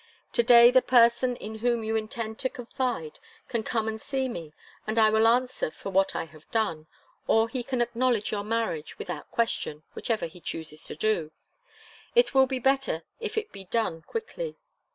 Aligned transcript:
To 0.33 0.41
day 0.41 0.71
the 0.71 0.81
person 0.81 1.35
in 1.35 1.59
whom 1.59 1.83
you 1.83 1.95
intend 1.95 2.39
to 2.39 2.49
confide 2.49 3.19
can 3.47 3.61
come 3.61 3.87
and 3.87 4.01
see 4.01 4.27
me 4.27 4.51
and 4.87 4.97
I 4.97 5.11
will 5.11 5.27
answer 5.27 5.69
for 5.69 5.91
what 5.91 6.15
I 6.15 6.23
have 6.25 6.49
done, 6.49 6.87
or 7.27 7.47
he 7.47 7.61
can 7.61 7.83
acknowledge 7.83 8.31
your 8.31 8.43
marriage 8.43 8.97
without 8.97 9.29
question, 9.29 9.83
whichever 9.93 10.25
he 10.25 10.41
chooses 10.41 10.83
to 10.85 10.95
do; 10.95 11.29
it 12.15 12.33
will 12.33 12.47
be 12.47 12.57
better 12.57 13.03
if 13.19 13.37
it 13.37 13.51
be 13.51 13.65
done 13.65 14.01
quickly. 14.01 14.57